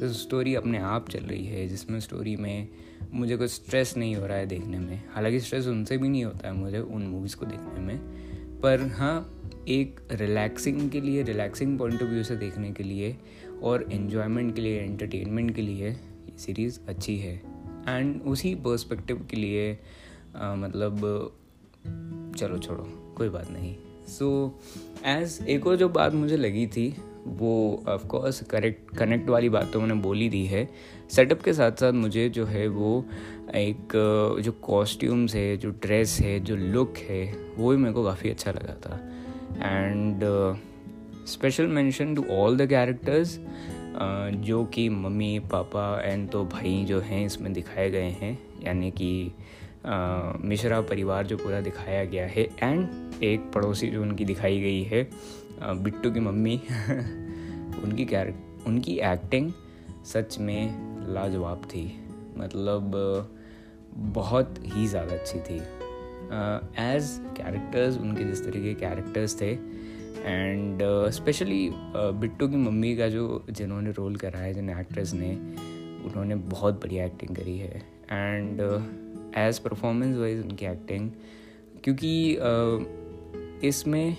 तो 0.01 0.13
स्टोरी 0.13 0.55
अपने 0.55 0.79
आप 0.79 1.09
चल 1.09 1.25
रही 1.25 1.45
है, 1.47 1.67
जिसमें 1.69 1.99
स्टोरी 2.01 2.37
में 2.37 2.69
मुझे 3.13 3.37
कोई 3.37 3.47
स्ट्रेस 3.47 3.97
नहीं 3.97 4.17
हो 4.17 4.27
रहा 4.27 4.37
है 4.37 4.47
देखने 4.47 4.79
में। 4.79 5.03
हालाँकि 5.13 5.41
स्ट्रेस 5.41 5.67
उनसे 5.67 5.99
भी 5.99 6.09
नहीं 6.09 6.25
होता 6.25 6.49
है 6.49 6.55
मुझे 6.55 6.79
उन 6.79 7.03
मूवीज़ 7.03 7.37
को 7.37 7.47
देखने 7.47 7.81
में। 7.81 7.99
पर 8.61 8.81
हाँ 8.81 9.43
एक 9.69 10.01
रिलैक्सिंग 10.13 10.91
के 10.91 11.01
लिए 11.01 11.23
रिलैक्सिंग 11.23 11.79
पॉइंट 11.79 12.03
ऑफ़ 12.03 12.11
व्यू 12.11 12.25
से 12.25 12.37
देखने 12.37 12.73
के 12.73 12.83
लिए 12.83 13.17
और 13.63 13.93
इन्जॉयमेंट 13.93 14.55
के 14.55 14.61
लिए 14.61 14.81
एंटरटेनमेंट 14.81 15.55
के 15.55 15.63
लिए 15.63 15.89
ये 15.89 15.97
सीरीज़ 16.39 16.81
अच्छी 16.89 17.19
है। 17.19 17.43
एंड 17.89 18.23
उसी 18.23 18.55
पर्सपेक्टिव 18.55 19.27
के 19.31 19.37
लिए 19.37 19.79
आ, 20.37 20.55
मतलब 20.55 20.99
चलो 22.39 22.59
छोड़ो 22.59 23.15
कोई 23.17 23.29
बात 23.29 23.51
नहीं। 23.51 23.77
सो 24.09 24.59
so, 25.01 25.07
एज 25.07 25.45
एक 25.49 25.67
और 25.67 25.77
जो 25.77 25.89
बात 25.89 26.13
मुझे 26.13 26.37
लगी 26.37 26.67
थी 26.67 26.97
वो 27.27 27.85
ऑफ़ 27.89 28.07
कोर्स 28.07 28.41
करेक्ट 28.43 28.97
कनेक्ट 28.97 29.29
वाली 29.31 29.49
बात 29.49 29.71
तो 29.73 29.81
मैंने 29.81 29.95
बोली 30.03 30.29
दी 30.29 30.45
है। 30.47 30.69
सेटअप 31.11 31.43
के 31.43 31.53
साथ 31.53 31.73
साथ 31.73 31.93
मुझे 31.93 32.29
जो 32.29 32.45
है 32.47 32.67
वो 32.69 33.05
एक, 33.55 33.93
जो 34.43 34.53
कॉस्ट्यूम्स 34.63 35.35
है, 35.35 35.57
जो 35.57 35.71
ड्रेस 35.83 36.19
है, 36.21 36.39
जो 36.41 36.57
लुक 36.57 36.99
है, 36.99 37.25
वो 37.59 37.71
भी 37.71 37.77
मेरे 37.77 37.95
को 37.95 38.05
काफ़ी 38.05 38.31
अच्छा 38.31 38.51
लगा 38.51 38.75
था। 38.81 39.01
And 39.61 40.21
special 41.27 41.67
mention 41.69 42.15
to 42.15 42.25
all 42.33 42.57
the 42.57 42.67
characters 42.69 43.39
जो 44.43 44.65
कि 44.65 44.89
मम्मी, 44.89 45.39
पापा 45.53 46.01
एंड 46.03 46.29
तो 46.31 46.45
भाई 46.45 46.85
जो 46.89 47.01
हैं, 47.01 47.25
इसमें 47.27 47.53
दिखाए 47.53 47.91
गए 47.91 48.11
हैं। 48.21 48.39
यानी 48.63 48.91
कि 48.91 49.33
मिश्रा 50.49 50.81
परिवार 50.81 51.27
जो 51.27 51.37
पूरा 51.37 51.61
दिखाया 51.61 52.05
गया 52.05 52.27
है। 52.27 52.43
एंड 52.63 53.23
एक 53.25 53.51
पड़ोसी 53.55 53.89
जो 53.89 54.03
उनकी 54.03 54.25
दिखाई 54.25 54.61
गई 54.61 54.83
है। 54.83 55.09
बिट्टू 55.63 56.11
की 56.11 56.21
मम्मी 56.21 56.57
उनकी 57.85 58.05
कैरेक्ट 58.05 58.67
उनकी 58.67 58.99
एक्टिंग 59.05 59.53
सच 60.07 60.39
में 60.39 61.13
लाजवाब 61.15 61.65
थी। 61.65 61.87
मतलब 62.37 62.91
बहुत 64.15 64.55
ही 64.65 64.87
ज़्यादा 64.87 65.15
अच्छी 65.15 65.39
थी। 65.41 65.57
एज 66.81 67.03
uh, 67.03 67.37
कैरेक्टर्स 67.37 67.99
उनके 67.99 68.25
जिस 68.25 68.45
तरीके 68.45 68.75
के 68.75 68.81
कैरेक्टर्स 68.81 69.41
थे 69.41 69.51
एंड 69.51 70.83
स्पेशली 71.13 71.69
बिट्टू 71.95 72.49
की 72.49 72.57
मम्मी 72.57 72.97
का 72.97 73.09
जो 73.09 73.45
जिन्होंने 73.51 73.91
रोल 73.91 74.17
करा 74.17 74.39
है 74.39 74.53
जिन 74.55 74.71
एक्ट्रेस 74.71 75.13
ने 75.15 75.31
उन्होंने 76.05 76.35
बहुत 76.35 76.81
बढ़िया 76.83 77.05
एक्टिंग 77.05 77.37
करी 77.37 77.59
है। 77.59 77.83
एंड 78.11 78.61
एज 79.39 79.59
परफॉर्मेंस 79.59 80.17
वाइज 80.17 80.45
उनकी 80.45 80.67
एक्टिंग 80.67 81.11
क्योंकि 81.85 82.15
uh, 82.37 83.65
इसमें 83.65 84.17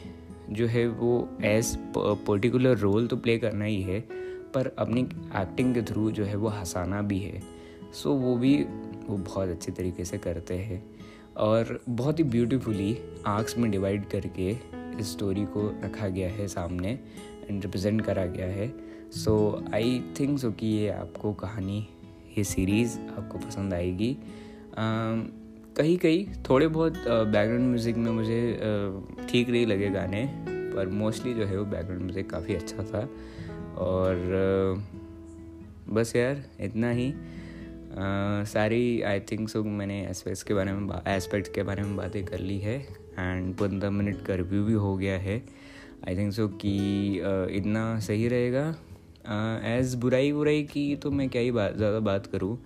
जो 0.49 0.67
है 0.67 0.87
वो 0.87 1.37
एज 1.43 1.77
पर्टिकुलर 1.97 2.77
रोल 2.77 3.07
तो 3.07 3.17
प्ले 3.17 3.37
करना 3.37 3.65
ही 3.65 3.81
है 3.81 3.99
पर 4.53 4.75
अपनी 4.79 5.01
एक्टिंग 5.35 5.73
के 5.73 5.81
थ्रू 5.81 6.11
जो 6.11 6.23
है 6.23 6.35
वो 6.35 6.47
हंसाना 6.47 7.01
भी 7.01 7.19
है। 7.19 7.41
सो 7.93 8.09
so, 8.09 8.21
वो 8.21 8.35
भी 8.37 8.63
वो 9.07 9.17
बहुत 9.17 9.49
अच्छे 9.49 9.71
तरीके 9.71 10.05
से 10.05 10.17
करते 10.17 10.53
हैं। 10.53 10.83
और 11.37 11.83
बहुत 11.89 12.19
ही 12.19 12.23
ब्यूटीफुली 12.23 12.97
आर्क्स 13.25 13.57
में 13.57 13.71
डिवाइड 13.71 14.05
करके 14.05 14.49
इस 14.99 15.11
स्टोरी 15.11 15.45
को 15.45 15.67
रखा 15.83 16.07
गया 16.07 16.29
है 16.29 16.47
सामने 16.47 16.99
एंड 17.49 17.63
रिप्रेजेंट 17.63 18.01
करा 18.01 18.25
गया 18.25 18.45
है। 18.45 18.73
सो 19.11 19.63
आई 19.73 20.03
थिंक 20.19 20.39
सो 20.39 20.51
कि 20.51 20.67
ये 20.67 20.89
आपको 20.89 21.33
कहानी 21.33 21.87
ये 22.37 22.43
सीरीज़ 22.43 22.99
आपको 22.99 23.37
पसंद 23.37 23.73
आएगी। 23.73 24.17
कहीं 25.77 25.97
कहीं 25.97 26.25
थोड़े 26.49 26.67
बहुत 26.67 26.93
बैकग्राउंड 26.97 27.67
म्यूज़िक 27.67 27.95
में 27.97 28.11
मुझे 28.11 29.27
ठीक 29.29 29.49
नहीं 29.49 29.65
लगे 29.67 29.89
गाने 29.89 30.25
पर 30.75 30.87
मोस्टली 30.93 31.33
जो 31.33 31.45
है 31.45 31.57
वो 31.57 31.65
बैकग्राउंड 31.65 32.03
म्यूज़िक 32.03 32.29
काफ़ी 32.29 32.55
अच्छा 32.55 32.83
था। 32.83 33.07
और 33.77 34.15
बस 35.89 36.15
यार 36.15 36.43
इतना 36.61 36.89
ही। 36.91 37.09
आ, 37.09 38.43
सारी 38.45 39.01
आई 39.01 39.19
थिंक 39.31 39.49
सो 39.49 39.63
मैंने 39.63 39.99
एस्पेक्ट्स 40.05 40.43
के 40.43 40.53
बारे 40.53 40.71
में 40.73 40.87
एस्पेक्ट्स 41.07 41.49
के 41.55 41.63
बारे 41.63 41.83
में 41.83 41.95
बातें 41.97 42.23
कर 42.25 42.39
ली 42.39 42.57
है 42.59 42.77
एंड 43.19 43.53
पंद्रह 43.57 43.89
मिनट 43.91 44.25
का 44.25 44.35
रिव्यू 44.35 44.63
भी 44.63 44.73
हो 44.75 44.95
गया 44.97 45.17
है। 45.19 45.41
आई 46.07 46.17
थिंक 46.17 46.33
सो 46.33 46.47
कि 46.63 46.77
इतना 47.57 47.99
सही 47.99 48.27
रहेगा। 48.27 48.65
एज़ 49.67 49.95
बुराई 49.97 50.31
बुराई 50.33 50.63
की 50.63 50.95
तो 50.95 51.11
मैं 51.11 51.29
क्या 51.29 51.41
ही 51.41 51.51
बात 51.51 51.77
ज़्यादा 51.77 51.99
बात 52.01 52.25
करूँ। 52.27 52.57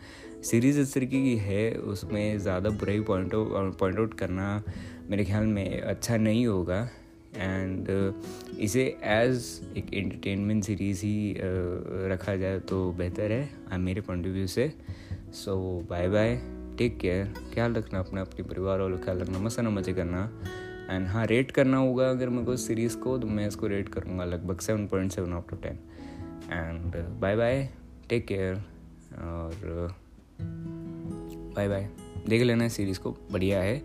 सीरीज़ 0.49 0.79
इस 0.79 0.93
तरीके 0.93 1.21
की 1.23 1.35
है 1.37 1.71
उसमें 1.91 2.37
ज़्यादा 2.39 2.69
बुराई 2.71 2.99
पॉइंट 3.03 3.31
पॉइंट 3.79 3.99
आउट 3.99 4.13
करना 4.19 4.63
मेरे 5.09 5.25
ख्याल 5.25 5.45
में 5.47 5.81
अच्छा 5.81 6.17
नहीं 6.17 6.45
होगा। 6.47 6.87
एंड 7.35 7.87
uh, 7.87 8.59
इसे 8.59 8.83
एज 9.05 9.73
एक 9.77 9.93
एंटरटेनमेंट 9.93 10.63
सीरीज़ 10.63 11.01
ही 11.05 11.33
uh, 11.33 11.41
रखा 12.11 12.35
जाए 12.35 12.59
तो 12.69 12.91
बेहतर 12.97 13.31
है 13.31 13.77
मेरे 13.79 14.01
पॉइंट 14.01 14.25
ऑफ़ 14.25 14.33
व्यू 14.33 14.47
से। 14.47 14.71
So 15.35 15.57
bye 15.89 16.07
bye 16.09 16.35
take 16.77 16.97
care 16.99 17.33
ख्याल 17.53 17.73
रखना 17.73 17.99
अपना 17.99 18.21
अपने 18.21 18.43
परिवार 18.43 18.79
वालों 18.79 18.97
ख्याल 18.99 19.19
रखना 19.19 19.39
मसाना 19.39 19.69
मज़े 19.69 19.93
करना। 19.93 20.23
एंड 20.89 21.07
हाँ 21.07 21.25
रेट 21.25 21.51
करना 21.51 21.77
होगा 21.77 22.09
अगर 22.09 22.29
मेरे 22.29 22.45
को 22.45 22.55
सीरीज़ 22.57 22.97
को 22.97 23.17
तो 23.17 23.27
मैं 23.27 23.47
इसको 23.47 23.67
रेट 23.67 23.89
करूँगा 23.89 24.25
लगभग 24.25 24.59
seven 24.61 24.87
point 24.87 25.11
seven 25.11 25.33
out 25.33 25.53
of 25.53 25.61
ten 25.61 25.79
and 26.51 26.95
bye 27.21 27.35
bye 27.35 27.67
take 28.09 28.27
care 28.27 28.55
और 29.21 29.95
बाय 30.41 31.67
बाय। 31.67 31.89
देख 32.29 32.41
लेना 32.41 32.67
सीरीज़ 32.67 32.99
को। 32.99 33.17
बढ़िया 33.31 33.61
है। 33.61 33.75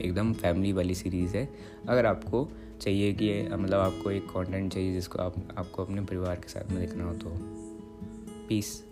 एकदम 0.00 0.32
फैमिली 0.32 0.72
वाली 0.72 0.94
सीरीज़ 0.94 1.36
है। 1.36 1.48
अगर 1.88 2.06
आपको 2.06 2.48
चाहिए 2.80 3.12
कि 3.12 3.42
मतलब 3.42 3.78
आपको 3.78 4.10
एक 4.10 4.22
कंटेंट 4.22 4.72
चाहिए 4.72 4.92
जिसको 4.92 5.18
आप, 5.18 5.34
आपको 5.58 5.84
अपने 5.84 6.00
परिवार 6.00 6.36
के 6.36 6.48
साथ 6.48 6.72
में 6.72 6.86
देखना 6.86 7.04
हो 7.04 7.14
तो। 7.14 7.32
पीस 8.48 8.84